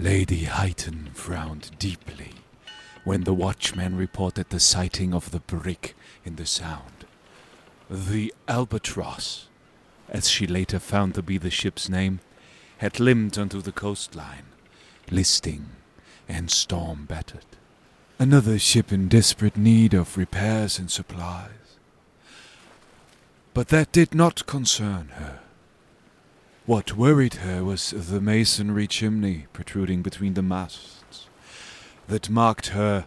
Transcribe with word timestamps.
Lady 0.00 0.44
Heighton 0.44 1.12
frowned 1.12 1.72
deeply 1.80 2.30
when 3.02 3.24
the 3.24 3.34
watchman 3.34 3.96
reported 3.96 4.48
the 4.48 4.60
sighting 4.60 5.12
of 5.12 5.32
the 5.32 5.40
brig 5.40 5.92
in 6.24 6.36
the 6.36 6.46
Sound. 6.46 7.04
The 7.90 8.32
Albatross, 8.46 9.48
as 10.08 10.30
she 10.30 10.46
later 10.46 10.78
found 10.78 11.16
to 11.16 11.22
be 11.22 11.36
the 11.36 11.50
ship's 11.50 11.88
name, 11.88 12.20
had 12.76 13.00
limped 13.00 13.36
onto 13.36 13.60
the 13.60 13.72
coastline, 13.72 14.44
listing 15.10 15.70
and 16.28 16.48
storm 16.48 17.04
battered. 17.04 17.46
Another 18.20 18.56
ship 18.56 18.92
in 18.92 19.08
desperate 19.08 19.56
need 19.56 19.94
of 19.94 20.16
repairs 20.16 20.78
and 20.78 20.92
supplies. 20.92 21.50
But 23.52 23.66
that 23.68 23.90
did 23.90 24.14
not 24.14 24.46
concern 24.46 25.08
her. 25.14 25.40
What 26.68 26.98
worried 26.98 27.36
her 27.36 27.64
was 27.64 27.94
the 27.96 28.20
masonry 28.20 28.86
chimney 28.86 29.46
protruding 29.54 30.02
between 30.02 30.34
the 30.34 30.42
masts 30.42 31.26
that 32.08 32.28
marked 32.28 32.66
her 32.66 33.06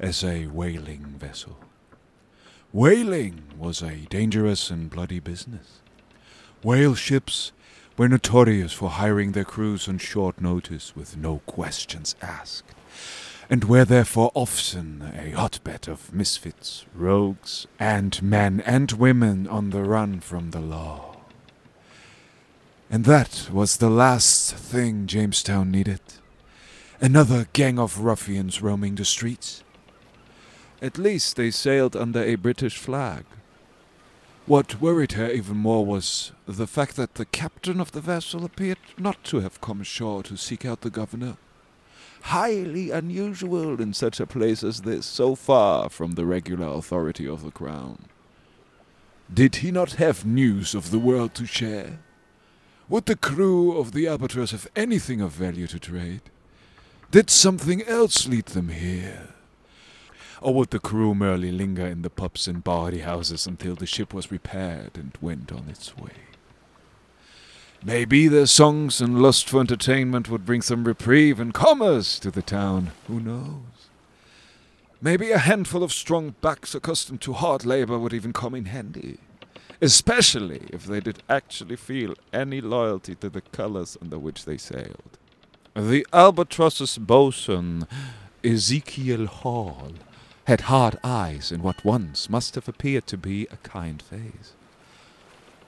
as 0.00 0.24
a 0.24 0.48
whaling 0.48 1.14
vessel. 1.16 1.58
Whaling 2.72 3.44
was 3.56 3.82
a 3.82 4.08
dangerous 4.10 4.68
and 4.68 4.90
bloody 4.90 5.20
business. 5.20 5.78
Whale 6.64 6.96
ships 6.96 7.52
were 7.96 8.08
notorious 8.08 8.72
for 8.72 8.90
hiring 8.90 9.30
their 9.30 9.44
crews 9.44 9.86
on 9.86 9.98
short 9.98 10.40
notice 10.40 10.96
with 10.96 11.16
no 11.16 11.38
questions 11.46 12.16
asked, 12.20 12.74
and 13.48 13.62
were 13.62 13.84
therefore 13.84 14.32
often 14.34 15.12
a 15.16 15.30
hotbed 15.30 15.86
of 15.86 16.12
misfits, 16.12 16.84
rogues, 16.92 17.68
and 17.78 18.20
men 18.20 18.60
and 18.66 18.90
women 18.90 19.46
on 19.46 19.70
the 19.70 19.84
run 19.84 20.18
from 20.18 20.50
the 20.50 20.58
law. 20.58 21.07
And 22.90 23.04
that 23.04 23.50
was 23.52 23.76
the 23.76 23.90
last 23.90 24.54
thing 24.54 25.06
Jamestown 25.06 25.70
needed. 25.70 26.00
Another 27.00 27.46
gang 27.52 27.78
of 27.78 28.00
ruffians 28.00 28.62
roaming 28.62 28.94
the 28.94 29.04
streets. 29.04 29.62
At 30.80 30.96
least 30.96 31.36
they 31.36 31.50
sailed 31.50 31.94
under 31.94 32.22
a 32.22 32.36
British 32.36 32.78
flag. 32.78 33.24
What 34.46 34.80
worried 34.80 35.12
her 35.12 35.30
even 35.30 35.58
more 35.58 35.84
was 35.84 36.32
the 36.46 36.66
fact 36.66 36.96
that 36.96 37.16
the 37.16 37.26
captain 37.26 37.78
of 37.78 37.92
the 37.92 38.00
vessel 38.00 38.44
appeared 38.44 38.78
not 38.96 39.22
to 39.24 39.40
have 39.40 39.60
come 39.60 39.82
ashore 39.82 40.22
to 40.22 40.38
seek 40.38 40.64
out 40.64 40.80
the 40.80 40.88
governor. 40.88 41.36
Highly 42.22 42.90
unusual 42.90 43.80
in 43.82 43.92
such 43.92 44.18
a 44.18 44.26
place 44.26 44.64
as 44.64 44.80
this, 44.80 45.04
so 45.04 45.34
far 45.34 45.90
from 45.90 46.12
the 46.12 46.24
regular 46.24 46.66
authority 46.66 47.28
of 47.28 47.44
the 47.44 47.50
crown. 47.50 48.06
Did 49.32 49.56
he 49.56 49.70
not 49.70 49.92
have 49.94 50.24
news 50.24 50.74
of 50.74 50.90
the 50.90 50.98
world 50.98 51.34
to 51.34 51.44
share? 51.44 51.98
Would 52.88 53.04
the 53.04 53.16
crew 53.16 53.76
of 53.76 53.92
the 53.92 54.06
Albatross 54.06 54.52
have 54.52 54.68
anything 54.74 55.20
of 55.20 55.32
value 55.32 55.66
to 55.66 55.78
trade? 55.78 56.22
Did 57.10 57.28
something 57.28 57.82
else 57.82 58.26
lead 58.26 58.46
them 58.46 58.70
here? 58.70 59.34
Or 60.40 60.54
would 60.54 60.70
the 60.70 60.78
crew 60.78 61.14
merely 61.14 61.52
linger 61.52 61.86
in 61.86 62.00
the 62.00 62.08
pubs 62.08 62.48
and 62.48 62.64
party 62.64 63.00
houses 63.00 63.46
until 63.46 63.74
the 63.74 63.84
ship 63.84 64.14
was 64.14 64.30
repaired 64.30 64.92
and 64.94 65.12
went 65.20 65.52
on 65.52 65.68
its 65.68 65.96
way? 65.98 66.12
Maybe 67.84 68.26
their 68.26 68.46
songs 68.46 69.02
and 69.02 69.20
lust 69.20 69.48
for 69.50 69.60
entertainment 69.60 70.30
would 70.30 70.46
bring 70.46 70.62
some 70.62 70.84
reprieve 70.84 71.38
and 71.38 71.52
commerce 71.52 72.18
to 72.20 72.30
the 72.30 72.42
town. 72.42 72.92
Who 73.06 73.20
knows? 73.20 73.90
Maybe 75.00 75.30
a 75.30 75.38
handful 75.38 75.84
of 75.84 75.92
strong 75.92 76.34
backs 76.40 76.74
accustomed 76.74 77.20
to 77.20 77.34
hard 77.34 77.66
labor 77.66 77.98
would 77.98 78.14
even 78.14 78.32
come 78.32 78.54
in 78.54 78.64
handy. 78.64 79.18
Especially 79.80 80.66
if 80.70 80.86
they 80.86 81.00
did 81.00 81.22
actually 81.28 81.76
feel 81.76 82.14
any 82.32 82.60
loyalty 82.60 83.14
to 83.16 83.28
the 83.28 83.40
colors 83.40 83.96
under 84.02 84.18
which 84.18 84.44
they 84.44 84.58
sailed. 84.58 85.18
The 85.76 86.04
Albatross's 86.12 86.98
bosun, 86.98 87.86
Ezekiel 88.42 89.26
Hall, 89.26 89.92
had 90.46 90.62
hard 90.62 90.98
eyes 91.04 91.52
in 91.52 91.62
what 91.62 91.84
once 91.84 92.28
must 92.28 92.56
have 92.56 92.68
appeared 92.68 93.06
to 93.06 93.16
be 93.16 93.46
a 93.52 93.56
kind 93.58 94.02
face. 94.02 94.54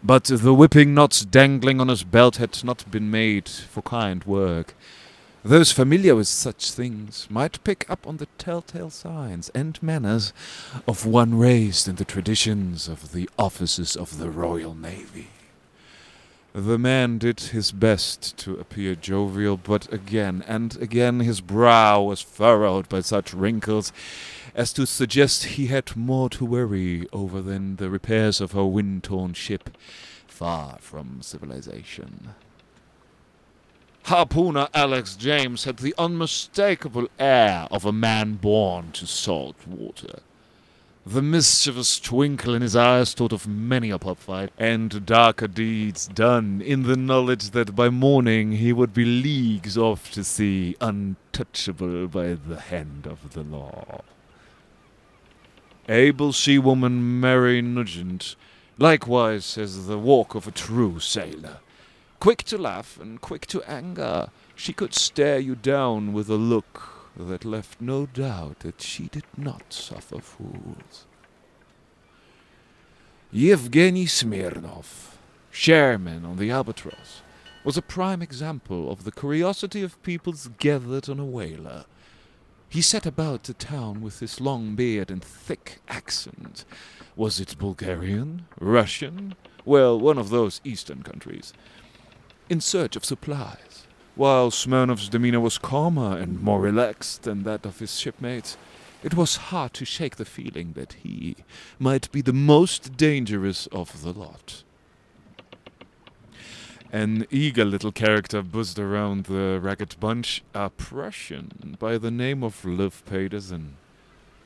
But 0.02 0.24
the 0.24 0.54
whipping 0.54 0.94
knots 0.94 1.24
dangling 1.24 1.80
on 1.80 1.88
his 1.88 2.02
belt 2.02 2.36
had 2.36 2.64
not 2.64 2.90
been 2.90 3.10
made 3.10 3.48
for 3.48 3.82
kind 3.82 4.24
work. 4.24 4.74
Those 5.42 5.72
familiar 5.72 6.14
with 6.14 6.28
such 6.28 6.70
things 6.70 7.26
might 7.30 7.64
pick 7.64 7.88
up 7.88 8.06
on 8.06 8.18
the 8.18 8.26
telltale 8.36 8.90
signs 8.90 9.48
and 9.54 9.82
manners 9.82 10.34
of 10.86 11.06
one 11.06 11.38
raised 11.38 11.88
in 11.88 11.96
the 11.96 12.04
traditions 12.04 12.88
of 12.88 13.12
the 13.12 13.26
officers 13.38 13.96
of 13.96 14.18
the 14.18 14.28
Royal 14.28 14.74
Navy. 14.74 15.28
The 16.52 16.78
man 16.78 17.16
did 17.16 17.40
his 17.40 17.72
best 17.72 18.36
to 18.38 18.56
appear 18.56 18.94
jovial, 18.94 19.56
but 19.56 19.90
again 19.90 20.44
and 20.46 20.76
again 20.76 21.20
his 21.20 21.40
brow 21.40 22.02
was 22.02 22.20
furrowed 22.20 22.86
by 22.90 23.00
such 23.00 23.32
wrinkles 23.32 23.94
as 24.54 24.74
to 24.74 24.86
suggest 24.86 25.44
he 25.44 25.68
had 25.68 25.96
more 25.96 26.28
to 26.30 26.44
worry 26.44 27.08
over 27.14 27.40
than 27.40 27.76
the 27.76 27.88
repairs 27.88 28.42
of 28.42 28.52
her 28.52 28.66
wind-torn 28.66 29.32
ship, 29.32 29.70
far 30.26 30.76
from 30.80 31.22
civilization. 31.22 32.34
Harpooner 34.04 34.68
Alex 34.74 35.14
James 35.14 35.64
had 35.64 35.78
the 35.78 35.94
unmistakable 35.96 37.08
air 37.18 37.68
of 37.70 37.84
a 37.84 37.92
man 37.92 38.34
born 38.34 38.90
to 38.92 39.06
salt 39.06 39.56
water. 39.66 40.20
The 41.06 41.22
mischievous 41.22 41.98
twinkle 41.98 42.54
in 42.54 42.62
his 42.62 42.76
eyes 42.76 43.14
told 43.14 43.32
of 43.32 43.48
many 43.48 43.90
a 43.90 43.98
pub 43.98 44.18
fight 44.18 44.50
and 44.58 45.06
darker 45.06 45.48
deeds 45.48 46.06
done, 46.06 46.60
in 46.60 46.82
the 46.82 46.96
knowledge 46.96 47.50
that 47.50 47.74
by 47.74 47.88
morning 47.88 48.52
he 48.52 48.72
would 48.72 48.92
be 48.92 49.04
leagues 49.04 49.78
off 49.78 50.10
to 50.12 50.24
sea, 50.24 50.76
untouchable 50.80 52.06
by 52.08 52.34
the 52.34 52.60
hand 52.60 53.06
of 53.06 53.32
the 53.32 53.42
law. 53.42 54.02
Able 55.88 56.32
seawoman 56.32 57.20
Mary 57.20 57.62
Nugent 57.62 58.36
likewise 58.78 59.54
has 59.54 59.86
the 59.86 59.98
walk 59.98 60.34
of 60.34 60.46
a 60.46 60.52
true 60.52 61.00
sailor. 61.00 61.58
Quick 62.20 62.42
to 62.44 62.58
laugh 62.58 62.98
and 63.00 63.18
quick 63.18 63.46
to 63.46 63.62
anger, 63.62 64.28
she 64.54 64.74
could 64.74 64.92
stare 64.92 65.38
you 65.38 65.54
down 65.54 66.12
with 66.12 66.28
a 66.28 66.34
look 66.34 67.10
that 67.16 67.46
left 67.46 67.80
no 67.80 68.04
doubt 68.04 68.60
that 68.60 68.82
she 68.82 69.08
did 69.08 69.24
not 69.38 69.72
suffer 69.72 70.20
fools. 70.20 71.06
Yevgeny 73.32 74.04
Smirnov, 74.04 75.16
chairman 75.50 76.26
on 76.26 76.36
the 76.36 76.50
Albatross, 76.50 77.22
was 77.64 77.78
a 77.78 77.82
prime 77.82 78.20
example 78.20 78.90
of 78.92 79.04
the 79.04 79.12
curiosity 79.12 79.82
of 79.82 80.02
peoples 80.02 80.50
gathered 80.58 81.08
on 81.08 81.18
a 81.18 81.24
whaler. 81.24 81.86
He 82.68 82.82
set 82.82 83.06
about 83.06 83.44
the 83.44 83.54
town 83.54 84.02
with 84.02 84.20
his 84.20 84.42
long 84.42 84.74
beard 84.74 85.10
and 85.10 85.24
thick 85.24 85.80
accent. 85.88 86.66
Was 87.16 87.40
it 87.40 87.56
Bulgarian? 87.58 88.46
Russian? 88.60 89.36
Well, 89.64 89.98
one 89.98 90.18
of 90.18 90.28
those 90.28 90.60
eastern 90.64 91.02
countries. 91.02 91.54
In 92.50 92.60
search 92.60 92.96
of 92.96 93.04
supplies. 93.04 93.86
While 94.16 94.50
Smirnov's 94.50 95.08
demeanor 95.08 95.38
was 95.38 95.56
calmer 95.56 96.18
and 96.18 96.42
more 96.42 96.60
relaxed 96.60 97.22
than 97.22 97.44
that 97.44 97.64
of 97.64 97.78
his 97.78 97.96
shipmates, 97.96 98.56
it 99.04 99.14
was 99.14 99.36
hard 99.36 99.72
to 99.74 99.84
shake 99.84 100.16
the 100.16 100.24
feeling 100.24 100.72
that 100.72 100.94
he 100.94 101.36
might 101.78 102.10
be 102.10 102.22
the 102.22 102.32
most 102.32 102.96
dangerous 102.96 103.68
of 103.68 104.02
the 104.02 104.12
lot. 104.12 104.64
An 106.90 107.24
eager 107.30 107.64
little 107.64 107.92
character 107.92 108.42
buzzed 108.42 108.80
around 108.80 109.26
the 109.26 109.60
ragged 109.62 109.94
bunch, 110.00 110.42
a 110.52 110.70
Prussian 110.70 111.76
by 111.78 111.98
the 111.98 112.10
name 112.10 112.42
of 112.42 112.64
Liv 112.64 113.04
Pedersen. 113.06 113.76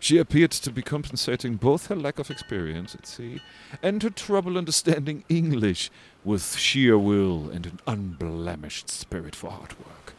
She 0.04 0.18
appeared 0.18 0.50
to 0.50 0.70
be 0.70 0.82
compensating 0.82 1.56
both 1.56 1.86
her 1.86 1.96
lack 1.96 2.18
of 2.18 2.30
experience 2.30 2.94
at 2.94 3.06
sea 3.06 3.40
and 3.82 4.02
her 4.02 4.10
trouble 4.10 4.58
understanding 4.58 5.24
English 5.30 5.90
with 6.22 6.58
sheer 6.58 6.98
will 6.98 7.48
and 7.48 7.64
an 7.64 7.80
unblemished 7.86 8.90
spirit 8.90 9.34
for 9.34 9.50
hard 9.50 9.72
work. 9.78 10.12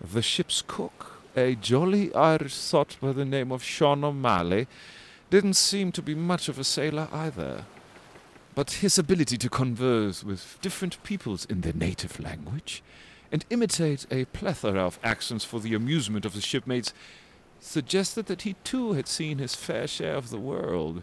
The 0.00 0.22
ship's 0.22 0.60
cook, 0.60 1.22
a 1.36 1.54
jolly 1.54 2.12
Irish 2.16 2.54
sot 2.54 2.96
by 3.00 3.12
the 3.12 3.24
name 3.24 3.52
of 3.52 3.62
Sean 3.62 4.02
O'Malley, 4.02 4.66
didn't 5.30 5.54
seem 5.54 5.92
to 5.92 6.02
be 6.02 6.16
much 6.16 6.48
of 6.48 6.58
a 6.58 6.64
sailor 6.64 7.06
either. 7.12 7.66
But 8.56 8.82
his 8.82 8.98
ability 8.98 9.38
to 9.38 9.48
converse 9.48 10.24
with 10.24 10.58
different 10.60 11.00
peoples 11.04 11.44
in 11.44 11.60
their 11.60 11.74
native 11.74 12.18
language 12.18 12.82
and 13.30 13.44
imitate 13.50 14.04
a 14.10 14.24
plethora 14.24 14.80
of 14.80 14.98
accents 15.04 15.44
for 15.44 15.60
the 15.60 15.74
amusement 15.74 16.24
of 16.24 16.34
the 16.34 16.40
shipmates 16.40 16.92
suggested 17.62 18.26
that 18.26 18.42
he 18.42 18.54
too 18.64 18.92
had 18.92 19.08
seen 19.08 19.38
his 19.38 19.54
fair 19.54 19.86
share 19.86 20.16
of 20.16 20.30
the 20.30 20.38
world. 20.38 21.02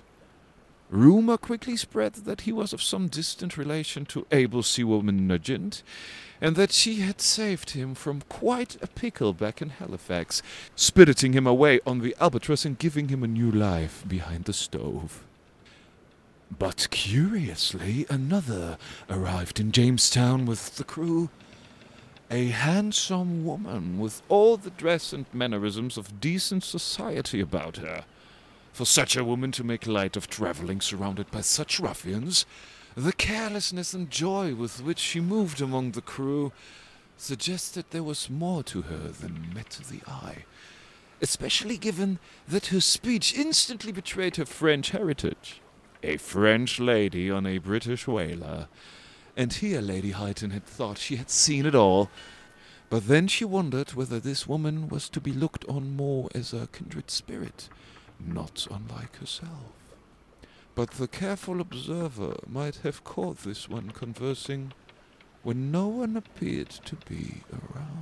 Rumor 0.89 1.37
quickly 1.37 1.77
spread 1.77 2.13
that 2.13 2.41
he 2.41 2.51
was 2.51 2.73
of 2.73 2.81
some 2.81 3.07
distant 3.07 3.57
relation 3.57 4.05
to 4.07 4.25
able 4.31 4.63
seawoman 4.63 5.27
Nugent, 5.27 5.83
and 6.41 6.55
that 6.55 6.71
she 6.71 6.95
had 6.95 7.21
saved 7.21 7.71
him 7.71 7.93
from 7.93 8.23
quite 8.27 8.75
a 8.81 8.87
pickle 8.87 9.33
back 9.33 9.61
in 9.61 9.69
Halifax, 9.69 10.41
spiriting 10.75 11.33
him 11.33 11.45
away 11.45 11.79
on 11.85 11.99
the 11.99 12.15
Albatross 12.19 12.65
and 12.65 12.79
giving 12.79 13.09
him 13.09 13.23
a 13.23 13.27
new 13.27 13.51
life 13.51 14.03
behind 14.07 14.45
the 14.45 14.53
stove. 14.53 15.23
But 16.57 16.87
curiously, 16.89 18.07
another 18.09 18.77
arrived 19.09 19.59
in 19.59 19.71
Jamestown 19.71 20.47
with 20.47 20.77
the 20.77 20.83
crew. 20.83 21.29
A 22.31 22.49
handsome 22.49 23.43
woman 23.43 23.97
with 23.97 24.21
all 24.29 24.55
the 24.55 24.69
dress 24.69 25.13
and 25.13 25.25
mannerisms 25.33 25.97
of 25.97 26.21
decent 26.21 26.63
society 26.63 27.41
about 27.41 27.77
her. 27.77 28.05
For 28.71 28.85
such 28.85 29.17
a 29.17 29.23
woman 29.23 29.51
to 29.53 29.63
make 29.63 29.87
light 29.87 30.15
of 30.15 30.29
travelling 30.29 30.79
surrounded 30.79 31.31
by 31.31 31.41
such 31.41 31.79
ruffians, 31.79 32.45
the 32.95 33.13
carelessness 33.13 33.95
and 33.95 34.11
joy 34.11 34.53
with 34.53 34.79
which 34.83 34.99
she 34.99 35.19
moved 35.19 35.59
among 35.59 35.91
the 35.91 36.03
crew, 36.03 36.51
suggested 37.17 37.85
there 37.89 38.03
was 38.03 38.29
more 38.29 38.61
to 38.61 38.83
her 38.83 39.07
than 39.07 39.51
met 39.51 39.79
the 39.89 40.01
eye, 40.07 40.45
especially 41.23 41.77
given 41.77 42.19
that 42.47 42.67
her 42.67 42.79
speech 42.79 43.33
instantly 43.33 43.91
betrayed 43.91 44.35
her 44.35 44.45
French 44.45 44.91
heritage. 44.91 45.61
A 46.03 46.17
French 46.17 46.79
lady 46.79 47.31
on 47.31 47.47
a 47.47 47.57
British 47.57 48.05
whaler. 48.05 48.67
And 49.39 49.53
here 49.53 49.79
Lady 49.79 50.11
Heighton 50.11 50.51
had 50.51 50.65
thought 50.65 50.97
she 50.97 51.15
had 51.15 51.29
seen 51.29 51.65
it 51.65 51.73
all. 51.73 52.09
But 52.89 53.07
then 53.07 53.29
she 53.29 53.45
wondered 53.45 53.93
whether 53.93 54.19
this 54.19 54.45
woman 54.45 54.89
was 54.89 55.07
to 55.07 55.21
be 55.21 55.31
looked 55.31 55.63
on 55.69 55.95
more 55.95 56.27
as 56.35 56.51
a 56.51 56.67
kindred 56.73 57.09
spirit, 57.09 57.69
not 58.19 58.67
unlike 58.69 59.15
herself. 59.15 59.71
But 60.75 60.91
the 60.91 61.07
careful 61.07 61.61
observer 61.61 62.35
might 62.49 62.79
have 62.83 63.05
caught 63.05 63.37
this 63.37 63.69
one 63.69 63.91
conversing 63.91 64.73
when 65.41 65.71
no 65.71 65.87
one 65.87 66.17
appeared 66.17 66.71
to 66.71 66.97
be 67.07 67.43
around. 67.53 67.98